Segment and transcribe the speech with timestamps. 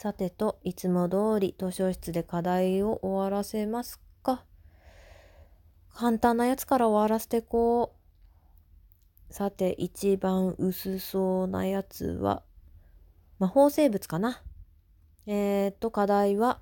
[0.00, 4.44] さてと、いつも通り図書室で課題を終わらせますか？
[5.92, 7.96] 簡単なやつから終わらせてこ
[9.28, 9.34] う。
[9.34, 12.44] さて、一番薄そうなやつは、
[13.40, 14.40] 魔法生物かな？
[15.26, 16.60] えー、っと、課題は、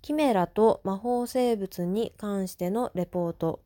[0.00, 3.60] キメラと魔法生物に関してのレポート。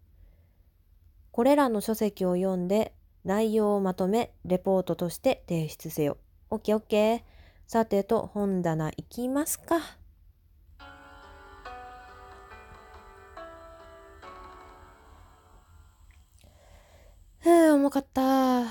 [1.31, 2.93] これらの書籍を読んで
[3.25, 6.17] 内容をまとめレポートとして提出せよ。
[6.51, 7.30] オッケーオッケー。
[7.73, 9.79] さてと本棚行きますか。
[17.39, 18.63] ふう、重かった。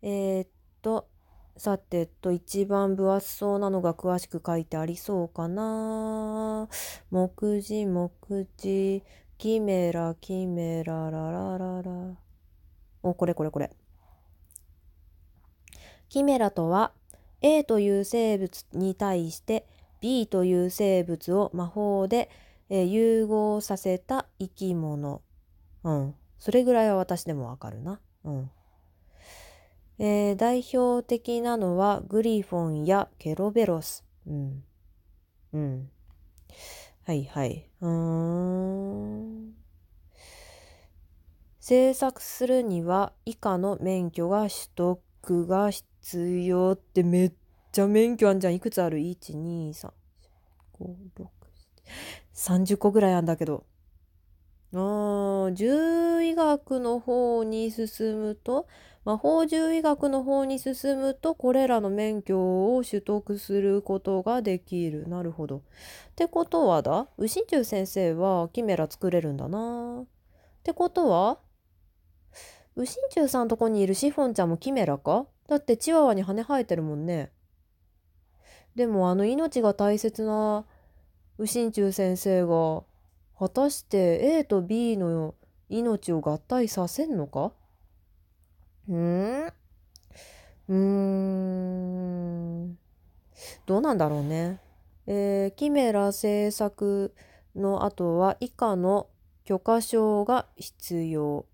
[0.00, 0.48] えー、っ
[0.80, 1.08] と、
[1.56, 6.68] さてと、一番分厚そうなのが詳しく書いてありそうかな。
[7.10, 8.12] 目次、目
[8.56, 9.02] 次、
[9.38, 11.90] キメラ、キメラ、ララララ。
[13.02, 13.72] お、これこれこれ。
[16.08, 16.92] キメラとは、
[17.40, 19.66] A という生物に対して
[20.00, 22.30] B という生物を魔法で、
[22.68, 25.22] えー、融合させた生き物。
[25.82, 26.14] うん。
[26.38, 28.00] それぐらいは私でもわかるな。
[28.24, 28.50] うん。
[29.98, 34.04] えー、代表的なのはグリフォンやケロベロス。
[34.26, 34.64] うん。
[35.52, 35.90] うん。
[37.06, 37.68] はいはい。
[37.80, 39.54] うーん。
[41.60, 47.32] 制作するには以下の免許が取得が必必要ってめっ
[47.72, 48.54] ちゃ免許あんじゃん。
[48.54, 49.90] いくつある ?1、2、3、
[50.78, 51.28] 5、6、
[52.34, 53.64] 30個ぐらいあんだけど。
[54.74, 58.66] ああ、獣医学の方に進むと、
[59.06, 65.08] 魔法獣医学の方に進むと、これらの免許を取得することができる。
[65.08, 65.58] なるほど。
[65.58, 65.60] っ
[66.16, 70.02] てことはだ、右心中先生はキメラ作れるんだな。
[70.02, 70.06] っ
[70.62, 71.38] てことは、
[72.76, 75.26] 右心中さんとこにいるシフォンちゃんもキメラか？
[75.48, 77.30] だってチワワに羽生えてるもんね。
[78.74, 80.64] でもあの命が大切な
[81.38, 82.82] 右心中先生が
[83.38, 85.34] 果たして A と B の
[85.68, 87.52] 命を合体させんのか？
[88.88, 88.92] ん？
[88.92, 92.78] うーん。
[93.66, 94.60] どうなんだろうね。
[95.06, 97.14] えー、キメラ制作
[97.54, 99.08] の後は以下の
[99.44, 101.44] 許可証が必要。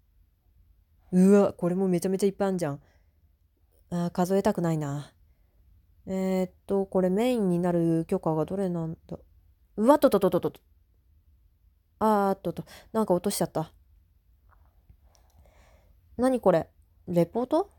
[1.12, 2.80] うわ、これもめちゃめちゃいっぱいあんじゃん。
[3.90, 5.12] あ数えたくないな。
[6.06, 9.18] えー、っと、これメインになる許可がどれなんだ？
[9.76, 10.60] うわっとととととと。
[11.98, 13.72] あーっとと、なんか落としちゃった。
[16.16, 16.68] 何これ？
[17.08, 17.70] レポート？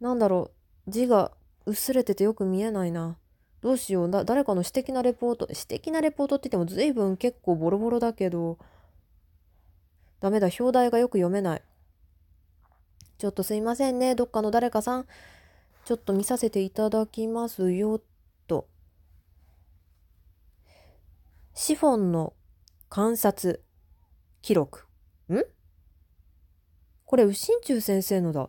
[0.00, 0.50] なんだろ
[0.86, 1.32] う字が
[1.66, 3.18] 薄れててよく見えないな。
[3.60, 4.10] どうしよう。
[4.10, 5.46] だ、誰かの私的なレポート。
[5.52, 8.58] 私的なレポートって言っても随分結構ボロボロだけど。
[10.20, 10.48] ダメだ。
[10.58, 11.62] 表題がよく読めない。
[13.20, 14.14] ちょっとすいませんね。
[14.14, 15.06] どっかの誰かさん。
[15.84, 18.00] ちょっと見させていただきますよ、
[18.46, 18.66] と。
[21.52, 22.32] シフォンの
[22.88, 23.62] 観察
[24.40, 24.86] 記録。
[25.28, 25.36] ん？
[27.04, 28.48] これ、右心中先生のだ。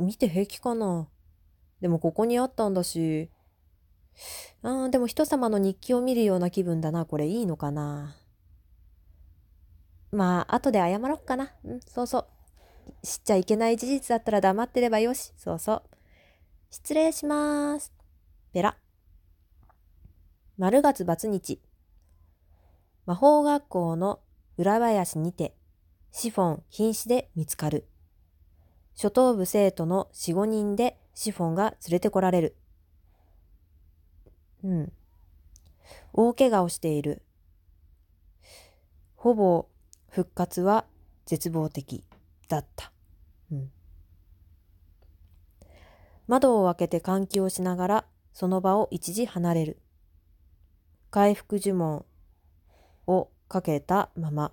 [0.00, 1.08] 見て平気かな
[1.80, 3.30] でもここにあったんだし。
[4.62, 7.04] ああ、でも人様の日記を見るような気分だな。
[7.04, 8.16] これいいのかな
[10.10, 11.52] まあ、後で謝ろっかな。
[11.62, 12.26] うん、そうそう。
[13.02, 15.32] 知っちゃいけない事実だったら黙ってればよし。
[15.36, 15.82] そうそう。
[16.70, 17.92] 失礼します。
[18.52, 18.76] ペラ。
[20.58, 21.60] 丸月バツ日。
[23.06, 24.20] 魔法学校の
[24.56, 25.54] 裏林にて、
[26.12, 27.86] シフォン瀕死で見つかる。
[28.94, 32.56] 初等部生徒の4、5人でシフォンが連れてこられる。
[34.62, 34.92] うん。
[36.12, 37.22] 大怪我をしている。
[39.16, 39.66] ほぼ
[40.08, 40.84] 復活は
[41.26, 42.04] 絶望的。
[42.50, 42.92] だった。
[43.50, 43.70] うん、
[46.26, 49.80] 窓を開けて換気をしながらその場を一時離れる。
[51.10, 52.04] 回復呪文
[53.06, 54.52] をかけたまま。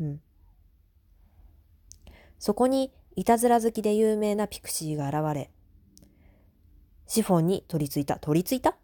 [0.00, 0.20] うん、
[2.38, 5.50] そこにいたずら好きで有名なピクシーが現れ、
[7.06, 8.18] シフォンに取り付いた。
[8.18, 8.76] 取り付いた？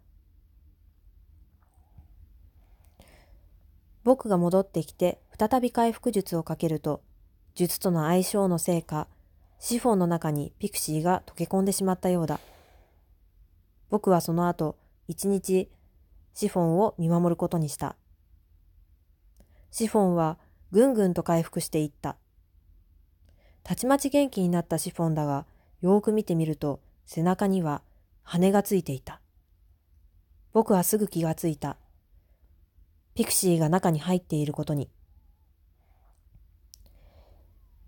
[4.03, 7.01] 僕が戻ってきて再び回復術をかけると、
[7.55, 9.07] 術との相性のせいか、
[9.59, 12.39] シフォンの中にピクシーが溶け込んでしまったようだ。
[13.89, 14.77] 僕はその後、
[15.07, 15.69] 一日、
[16.33, 17.95] シフォンを見守ることにした。
[19.69, 20.37] シフォンは
[20.71, 22.17] ぐんぐんと回復していった。
[23.63, 25.45] たちまち元気になったシフォンだが、
[25.81, 27.81] よーく見てみると背中には
[28.23, 29.21] 羽がついていた。
[30.53, 31.77] 僕はすぐ気がついた。
[33.13, 34.89] ピクシーが中に入っていることに。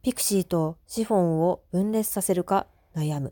[0.03, 3.31] ピクシーとシフォンを分裂させるか悩む。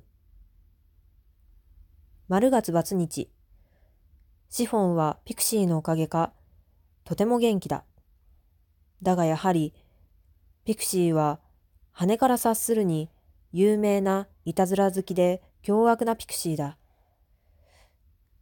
[2.30, 3.30] 丸月バツ日。
[4.48, 6.32] シフォンはピクシーのおかげか、
[7.04, 7.84] とても元気だ。
[9.04, 9.74] だがやはり、
[10.64, 11.42] ピクシーは
[11.92, 13.10] 羽から察するに
[13.52, 16.78] 有名ないたずら好きで凶悪なピクシーだ。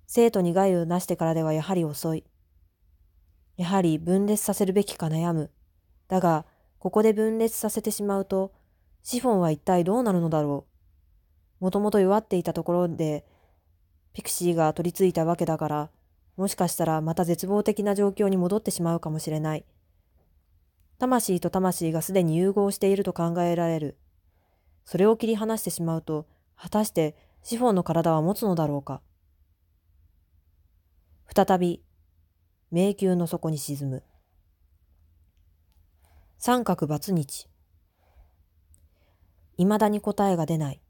[0.05, 2.23] 生徒に害をなしてからではやはり遅い。
[3.57, 5.49] やはり分裂させるべきか悩む。
[6.07, 6.45] だが、
[6.79, 8.53] ここで分裂させてしまうと、
[9.03, 10.65] シフォンは一体どうなるのだろ
[11.59, 11.63] う。
[11.63, 13.25] もともと弱っていたところで、
[14.13, 15.89] ピクシーが取り付いたわけだから、
[16.37, 19.65] もしかしたらまた絶望的な状況に戻ってしまうかもしれない。
[20.97, 23.97] 魂と魂がすでに融合していると考えられる。
[24.85, 29.01] それを切り離してしまうと、果たしてシフォンの体は持つのだろうか。
[31.35, 31.83] 再び
[32.71, 34.03] 迷宮の底に沈む。
[36.41, 37.49] 三角バツ日。
[39.57, 40.81] 未だに答えが出ない。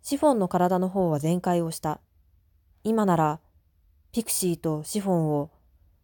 [0.00, 2.00] シフォンの体の方は全開をした。
[2.82, 3.40] 今なら、
[4.10, 5.50] ピクシーとシフォンを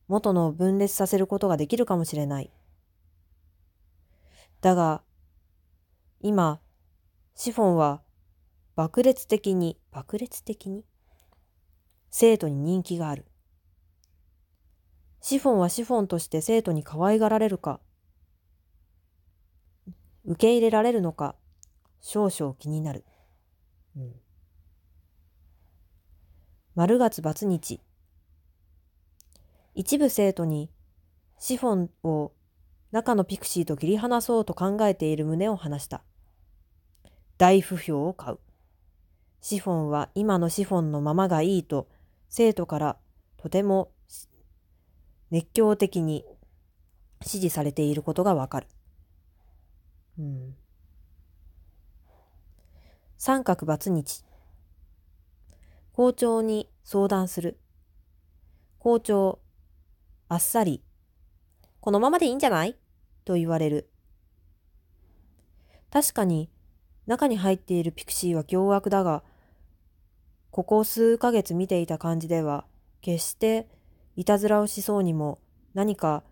[0.09, 2.50] 元の分裂させることができるかもしれない。
[4.61, 5.03] だが、
[6.21, 6.61] 今、
[7.35, 8.03] シフォンは
[8.77, 10.85] 爆裂的に、爆裂的に
[12.11, 13.30] 生徒に人気がある。
[15.20, 17.81] シフォンはシフォンとして生徒に可愛がられるか、
[20.25, 21.34] 受け入れられるのか、
[22.00, 23.05] 少々気になる。
[23.96, 24.12] うん、
[26.75, 27.81] 丸月バツ日。
[29.75, 30.70] 一部生徒に
[31.38, 32.32] シフォンを
[32.90, 36.02] 中のピクシーと切り離そうと考えている旨を話した。
[37.38, 38.38] 大不評を買う。
[39.40, 41.88] シフォンは今のシフォンのままがいいと
[42.28, 42.96] 生徒から
[43.37, 43.90] とても
[45.31, 46.25] 熱狂的に
[47.25, 48.67] 支持されていることがわかる。
[50.19, 50.56] うん、
[53.17, 54.25] 三角バツ日。
[55.93, 57.59] 校長に相談する。
[58.79, 59.38] 校長、
[60.29, 60.82] あっさり、
[61.81, 62.77] このままでいいんじゃない？
[63.25, 63.91] と言われる。
[65.91, 66.49] 確かに、
[67.06, 69.23] 中に入っているピクシーは凶悪だが、
[70.50, 72.65] ここ数ヶ月見ていた感じでは、
[73.03, 73.69] 決して
[74.20, 75.38] いたずらをしそうにも
[75.72, 76.25] 何か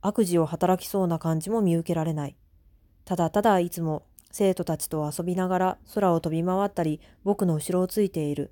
[0.00, 2.36] 悪事を働きそうな感じも見受けられない。
[3.04, 8.50] ただただいつも生徒たちと遊びながら空を飛び回ったり僕の後ろをついている。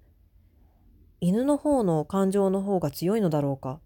[1.23, 3.81] 犬の方の感情の方が強いのだろうか。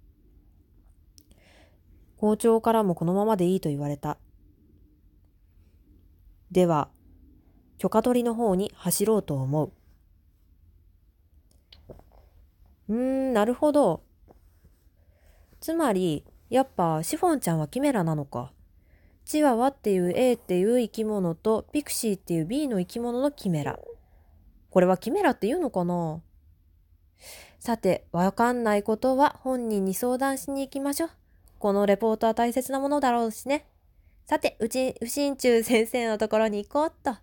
[2.16, 4.18] 校長からもこのままでいいと言われた。
[6.50, 6.88] では、
[7.78, 9.72] 許可取りの方に走ろうと思う。
[12.88, 14.09] うーん、なるほど。
[15.60, 18.52] つまり、やっぱシフォンちゃんはキメラなのか。
[19.24, 23.78] チワワっていう A っていう生き物とピクシーっていう B の生き物のキメラ。
[24.70, 26.20] これはキメラって言うのかな？
[27.58, 31.10] さて、わかんないことは本人に相談しに行きましょう。
[31.58, 33.66] このレポートは大切なものだろうしね。
[34.24, 37.18] さて、うち、うしんちゅう先生のところに行こうっと。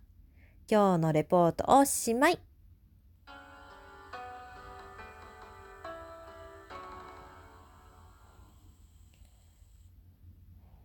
[0.70, 2.40] 今日のレポートおしまい。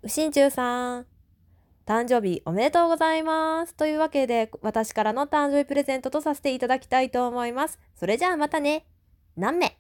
[0.05, 1.07] うしんちゅうさん、
[1.87, 3.75] 誕生日おめでとうございます。
[3.77, 7.79] というわけで、私からの誕生日プレゼントとさせていただきたいと思います。
[7.95, 8.85] それじゃあまたね。
[9.37, 9.79] 何名？